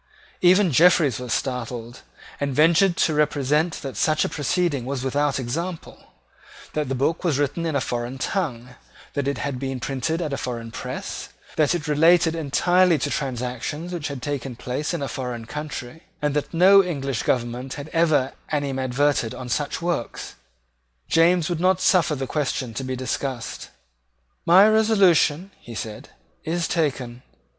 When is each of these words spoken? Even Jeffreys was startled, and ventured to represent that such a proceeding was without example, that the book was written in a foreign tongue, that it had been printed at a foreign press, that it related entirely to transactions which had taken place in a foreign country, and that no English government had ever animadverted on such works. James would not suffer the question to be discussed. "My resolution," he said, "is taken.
Even 0.41 0.71
Jeffreys 0.71 1.19
was 1.19 1.31
startled, 1.31 2.01
and 2.39 2.55
ventured 2.55 2.97
to 2.97 3.13
represent 3.13 3.75
that 3.83 3.95
such 3.95 4.25
a 4.25 4.29
proceeding 4.29 4.83
was 4.83 5.03
without 5.03 5.39
example, 5.39 6.07
that 6.73 6.89
the 6.89 6.95
book 6.95 7.23
was 7.23 7.37
written 7.37 7.67
in 7.67 7.75
a 7.75 7.81
foreign 7.81 8.17
tongue, 8.17 8.69
that 9.13 9.27
it 9.27 9.37
had 9.37 9.59
been 9.59 9.79
printed 9.79 10.19
at 10.19 10.33
a 10.33 10.37
foreign 10.39 10.71
press, 10.71 11.29
that 11.55 11.75
it 11.75 11.87
related 11.87 12.33
entirely 12.33 12.97
to 12.97 13.11
transactions 13.11 13.93
which 13.93 14.07
had 14.07 14.23
taken 14.23 14.55
place 14.55 14.91
in 14.91 15.03
a 15.03 15.07
foreign 15.07 15.45
country, 15.45 16.01
and 16.19 16.33
that 16.33 16.51
no 16.51 16.83
English 16.83 17.21
government 17.21 17.75
had 17.75 17.87
ever 17.89 18.33
animadverted 18.49 19.35
on 19.35 19.49
such 19.49 19.83
works. 19.83 20.33
James 21.09 21.47
would 21.47 21.59
not 21.59 21.79
suffer 21.79 22.15
the 22.15 22.25
question 22.25 22.73
to 22.73 22.83
be 22.83 22.95
discussed. 22.95 23.69
"My 24.47 24.67
resolution," 24.67 25.51
he 25.59 25.75
said, 25.75 26.09
"is 26.43 26.67
taken. 26.67 27.21